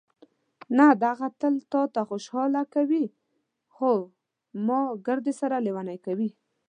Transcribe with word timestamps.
نه، 0.77 0.87
دغه 1.05 1.27
تل 1.39 1.55
تا 1.95 2.01
خوشحاله 2.09 2.61
کوي، 2.73 3.05
خو 3.75 3.91
ما 4.65 4.81
ګردسره 5.05 5.57
لېونۍ 5.65 5.97
کوي. 6.05 6.29